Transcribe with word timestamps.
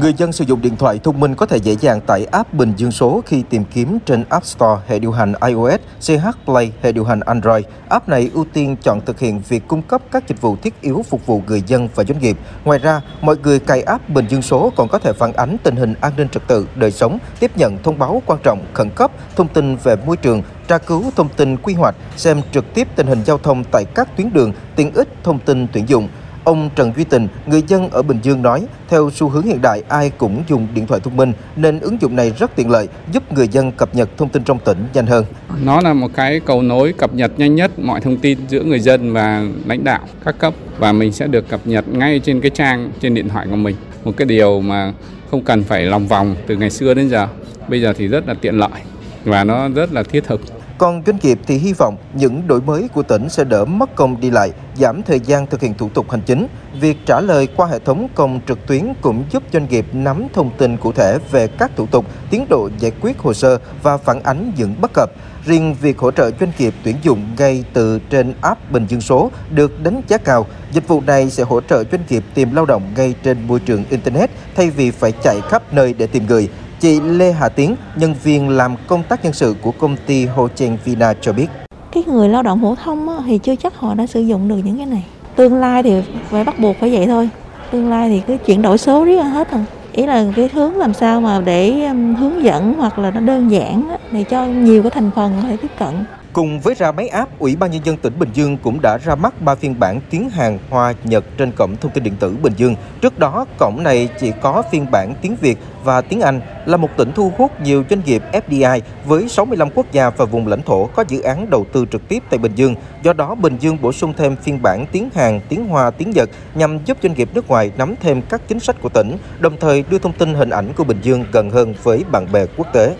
Người 0.00 0.14
dân 0.16 0.32
sử 0.32 0.44
dụng 0.44 0.62
điện 0.62 0.76
thoại 0.76 1.00
thông 1.04 1.20
minh 1.20 1.34
có 1.34 1.46
thể 1.46 1.56
dễ 1.56 1.76
dàng 1.80 2.00
tải 2.00 2.24
app 2.24 2.54
Bình 2.54 2.72
Dương 2.76 2.90
số 2.90 3.22
khi 3.26 3.42
tìm 3.50 3.64
kiếm 3.74 3.98
trên 4.06 4.24
App 4.28 4.46
Store 4.46 4.82
hệ 4.86 4.98
điều 4.98 5.12
hành 5.12 5.32
iOS, 5.46 5.80
CH 6.00 6.28
Play 6.44 6.72
hệ 6.82 6.92
điều 6.92 7.04
hành 7.04 7.20
Android. 7.20 7.64
App 7.88 8.08
này 8.08 8.30
ưu 8.34 8.44
tiên 8.52 8.76
chọn 8.82 9.00
thực 9.00 9.20
hiện 9.20 9.42
việc 9.48 9.68
cung 9.68 9.82
cấp 9.82 10.02
các 10.10 10.28
dịch 10.28 10.40
vụ 10.40 10.56
thiết 10.62 10.80
yếu 10.80 11.04
phục 11.08 11.26
vụ 11.26 11.42
người 11.46 11.62
dân 11.66 11.88
và 11.94 12.04
doanh 12.04 12.18
nghiệp. 12.18 12.36
Ngoài 12.64 12.78
ra, 12.78 13.00
mọi 13.20 13.36
người 13.42 13.58
cài 13.58 13.82
app 13.82 14.08
Bình 14.08 14.26
Dương 14.28 14.42
số 14.42 14.72
còn 14.76 14.88
có 14.88 14.98
thể 14.98 15.12
phản 15.12 15.32
ánh 15.32 15.56
tình 15.62 15.76
hình 15.76 15.94
an 16.00 16.12
ninh 16.16 16.28
trật 16.28 16.46
tự, 16.46 16.66
đời 16.74 16.90
sống, 16.90 17.18
tiếp 17.40 17.50
nhận 17.56 17.78
thông 17.82 17.98
báo 17.98 18.22
quan 18.26 18.38
trọng, 18.42 18.64
khẩn 18.74 18.90
cấp, 18.90 19.10
thông 19.36 19.48
tin 19.48 19.76
về 19.76 19.96
môi 20.06 20.16
trường, 20.16 20.42
tra 20.68 20.78
cứu 20.78 21.04
thông 21.16 21.28
tin 21.28 21.56
quy 21.56 21.74
hoạch, 21.74 21.94
xem 22.16 22.40
trực 22.52 22.74
tiếp 22.74 22.88
tình 22.96 23.06
hình 23.06 23.24
giao 23.24 23.38
thông 23.38 23.64
tại 23.72 23.84
các 23.94 24.16
tuyến 24.16 24.32
đường, 24.32 24.52
tiện 24.76 24.94
ích 24.94 25.08
thông 25.24 25.38
tin 25.38 25.66
tuyển 25.72 25.88
dụng. 25.88 26.08
Ông 26.48 26.70
Trần 26.76 26.92
Duy 26.96 27.04
Tình, 27.04 27.28
người 27.46 27.62
dân 27.66 27.90
ở 27.90 28.02
Bình 28.02 28.18
Dương 28.22 28.42
nói, 28.42 28.66
theo 28.88 29.10
xu 29.14 29.28
hướng 29.28 29.42
hiện 29.42 29.62
đại 29.62 29.82
ai 29.88 30.10
cũng 30.18 30.42
dùng 30.48 30.66
điện 30.74 30.86
thoại 30.86 31.00
thông 31.04 31.16
minh 31.16 31.32
nên 31.56 31.80
ứng 31.80 32.00
dụng 32.00 32.16
này 32.16 32.32
rất 32.38 32.56
tiện 32.56 32.70
lợi, 32.70 32.88
giúp 33.12 33.32
người 33.32 33.48
dân 33.48 33.72
cập 33.72 33.94
nhật 33.94 34.08
thông 34.16 34.28
tin 34.28 34.44
trong 34.44 34.58
tỉnh 34.58 34.78
nhanh 34.94 35.06
hơn. 35.06 35.24
Nó 35.64 35.80
là 35.80 35.92
một 35.92 36.08
cái 36.14 36.40
cầu 36.40 36.62
nối 36.62 36.92
cập 36.92 37.14
nhật 37.14 37.32
nhanh 37.36 37.54
nhất 37.54 37.78
mọi 37.78 38.00
thông 38.00 38.16
tin 38.16 38.38
giữa 38.48 38.62
người 38.62 38.80
dân 38.80 39.12
và 39.12 39.44
lãnh 39.66 39.84
đạo 39.84 40.00
các 40.24 40.38
cấp 40.38 40.54
và 40.78 40.92
mình 40.92 41.12
sẽ 41.12 41.26
được 41.26 41.48
cập 41.48 41.60
nhật 41.64 41.88
ngay 41.88 42.20
trên 42.24 42.40
cái 42.40 42.50
trang 42.50 42.90
trên 43.00 43.14
điện 43.14 43.28
thoại 43.28 43.46
của 43.50 43.56
mình. 43.56 43.76
Một 44.04 44.12
cái 44.16 44.26
điều 44.26 44.60
mà 44.60 44.92
không 45.30 45.44
cần 45.44 45.64
phải 45.64 45.82
lòng 45.82 46.06
vòng 46.06 46.34
từ 46.46 46.56
ngày 46.56 46.70
xưa 46.70 46.94
đến 46.94 47.08
giờ. 47.08 47.28
Bây 47.68 47.82
giờ 47.82 47.92
thì 47.96 48.06
rất 48.06 48.28
là 48.28 48.34
tiện 48.34 48.58
lợi 48.58 48.80
và 49.24 49.44
nó 49.44 49.68
rất 49.68 49.92
là 49.92 50.02
thiết 50.02 50.24
thực. 50.24 50.40
Còn 50.78 51.02
doanh 51.06 51.18
nghiệp 51.22 51.38
thì 51.46 51.58
hy 51.58 51.72
vọng 51.72 51.96
những 52.14 52.46
đổi 52.46 52.60
mới 52.60 52.88
của 52.88 53.02
tỉnh 53.02 53.28
sẽ 53.28 53.44
đỡ 53.44 53.64
mất 53.64 53.96
công 53.96 54.20
đi 54.20 54.30
lại, 54.30 54.50
giảm 54.76 55.02
thời 55.02 55.20
gian 55.20 55.46
thực 55.46 55.60
hiện 55.60 55.74
thủ 55.74 55.88
tục 55.94 56.10
hành 56.10 56.20
chính. 56.20 56.46
Việc 56.80 56.96
trả 57.06 57.20
lời 57.20 57.48
qua 57.56 57.66
hệ 57.66 57.78
thống 57.78 58.08
công 58.14 58.40
trực 58.48 58.66
tuyến 58.66 58.92
cũng 59.00 59.24
giúp 59.30 59.42
doanh 59.52 59.68
nghiệp 59.68 59.86
nắm 59.92 60.26
thông 60.34 60.50
tin 60.58 60.76
cụ 60.76 60.92
thể 60.92 61.18
về 61.30 61.46
các 61.46 61.70
thủ 61.76 61.86
tục, 61.86 62.04
tiến 62.30 62.46
độ 62.48 62.70
giải 62.78 62.92
quyết 63.00 63.18
hồ 63.18 63.34
sơ 63.34 63.58
và 63.82 63.96
phản 63.96 64.22
ánh 64.22 64.52
những 64.56 64.74
bất 64.80 64.90
cập. 64.94 65.10
Riêng 65.44 65.74
việc 65.80 65.98
hỗ 65.98 66.10
trợ 66.10 66.30
doanh 66.40 66.52
nghiệp 66.58 66.74
tuyển 66.84 66.96
dụng 67.02 67.22
ngay 67.38 67.64
từ 67.72 67.98
trên 68.10 68.34
app 68.40 68.72
Bình 68.72 68.86
Dương 68.88 69.00
số 69.00 69.30
được 69.50 69.82
đánh 69.82 70.02
giá 70.08 70.18
cao. 70.18 70.46
Dịch 70.72 70.88
vụ 70.88 71.00
này 71.00 71.30
sẽ 71.30 71.42
hỗ 71.42 71.60
trợ 71.60 71.84
doanh 71.92 72.02
nghiệp 72.08 72.24
tìm 72.34 72.54
lao 72.54 72.66
động 72.66 72.82
ngay 72.96 73.14
trên 73.22 73.46
môi 73.46 73.60
trường 73.60 73.84
Internet 73.90 74.30
thay 74.56 74.70
vì 74.70 74.90
phải 74.90 75.12
chạy 75.22 75.40
khắp 75.48 75.62
nơi 75.72 75.94
để 75.98 76.06
tìm 76.06 76.26
người. 76.26 76.48
Chị 76.80 77.00
Lê 77.00 77.32
Hà 77.32 77.48
Tiến, 77.48 77.76
nhân 77.96 78.14
viên 78.22 78.48
làm 78.48 78.74
công 78.86 79.02
tác 79.02 79.24
nhân 79.24 79.32
sự 79.32 79.54
của 79.62 79.70
công 79.70 79.96
ty 80.06 80.26
Ho 80.26 80.48
Chen 80.54 80.76
Vina 80.84 81.14
cho 81.20 81.32
biết. 81.32 81.46
Cái 81.92 82.04
người 82.06 82.28
lao 82.28 82.42
động 82.42 82.60
phổ 82.62 82.74
thông 82.74 83.08
á, 83.08 83.14
thì 83.26 83.38
chưa 83.38 83.56
chắc 83.56 83.76
họ 83.76 83.94
đã 83.94 84.06
sử 84.06 84.20
dụng 84.20 84.48
được 84.48 84.56
những 84.64 84.76
cái 84.76 84.86
này. 84.86 85.04
Tương 85.36 85.54
lai 85.54 85.82
thì 85.82 86.02
phải 86.30 86.44
bắt 86.44 86.58
buộc 86.58 86.76
phải 86.80 86.90
vậy 86.90 87.06
thôi. 87.06 87.28
Tương 87.70 87.90
lai 87.90 88.08
thì 88.08 88.22
cứ 88.26 88.36
chuyển 88.46 88.62
đổi 88.62 88.78
số 88.78 89.04
riết 89.04 89.22
hết 89.22 89.50
rồi. 89.52 89.64
Ý 89.92 90.06
là 90.06 90.24
cái 90.36 90.48
hướng 90.52 90.76
làm 90.76 90.94
sao 90.94 91.20
mà 91.20 91.40
để 91.40 91.88
hướng 92.18 92.42
dẫn 92.42 92.74
hoặc 92.78 92.98
là 92.98 93.10
nó 93.10 93.20
đơn 93.20 93.50
giản 93.50 93.88
á, 93.90 93.98
để 94.12 94.24
cho 94.24 94.46
nhiều 94.46 94.82
cái 94.82 94.90
thành 94.90 95.10
phần 95.16 95.32
có 95.42 95.48
thể 95.48 95.56
tiếp 95.56 95.70
cận. 95.78 95.94
Cùng 96.32 96.60
với 96.60 96.74
ra 96.74 96.92
máy 96.92 97.08
app, 97.08 97.38
Ủy 97.38 97.56
ban 97.56 97.70
Nhân 97.70 97.84
dân 97.84 97.96
tỉnh 97.96 98.18
Bình 98.18 98.28
Dương 98.34 98.56
cũng 98.62 98.78
đã 98.82 98.98
ra 99.04 99.14
mắt 99.14 99.42
3 99.42 99.54
phiên 99.54 99.80
bản 99.80 100.00
tiếng 100.10 100.30
Hàn, 100.30 100.58
Hoa, 100.70 100.94
Nhật 101.04 101.24
trên 101.38 101.52
cổng 101.52 101.76
thông 101.76 101.92
tin 101.92 102.04
điện 102.04 102.16
tử 102.20 102.36
Bình 102.42 102.52
Dương. 102.56 102.74
Trước 103.00 103.18
đó, 103.18 103.46
cổng 103.58 103.82
này 103.82 104.08
chỉ 104.20 104.32
có 104.42 104.62
phiên 104.72 104.90
bản 104.90 105.14
tiếng 105.22 105.36
Việt 105.40 105.58
và 105.84 106.00
tiếng 106.00 106.20
Anh 106.20 106.40
là 106.66 106.76
một 106.76 106.88
tỉnh 106.96 107.12
thu 107.12 107.32
hút 107.38 107.60
nhiều 107.60 107.84
doanh 107.90 108.00
nghiệp 108.04 108.22
FDI 108.32 108.80
với 109.04 109.28
65 109.28 109.68
quốc 109.74 109.86
gia 109.92 110.10
và 110.10 110.24
vùng 110.24 110.46
lãnh 110.46 110.62
thổ 110.62 110.86
có 110.86 111.04
dự 111.08 111.20
án 111.20 111.50
đầu 111.50 111.66
tư 111.72 111.86
trực 111.92 112.08
tiếp 112.08 112.22
tại 112.30 112.38
Bình 112.38 112.52
Dương. 112.54 112.74
Do 113.02 113.12
đó, 113.12 113.34
Bình 113.34 113.56
Dương 113.60 113.78
bổ 113.82 113.92
sung 113.92 114.12
thêm 114.16 114.36
phiên 114.36 114.62
bản 114.62 114.86
tiếng 114.92 115.08
Hàn, 115.14 115.40
tiếng 115.48 115.66
Hoa, 115.66 115.90
tiếng 115.90 116.10
Nhật 116.10 116.30
nhằm 116.54 116.84
giúp 116.84 116.98
doanh 117.02 117.14
nghiệp 117.14 117.28
nước 117.34 117.48
ngoài 117.48 117.70
nắm 117.78 117.94
thêm 118.00 118.22
các 118.22 118.40
chính 118.48 118.60
sách 118.60 118.76
của 118.82 118.88
tỉnh, 118.88 119.16
đồng 119.38 119.56
thời 119.60 119.84
đưa 119.90 119.98
thông 119.98 120.12
tin 120.12 120.34
hình 120.34 120.50
ảnh 120.50 120.72
của 120.76 120.84
Bình 120.84 120.98
Dương 121.02 121.24
gần 121.32 121.50
hơn 121.50 121.74
với 121.82 122.04
bạn 122.12 122.26
bè 122.32 122.46
quốc 122.56 122.66
tế. 122.72 122.94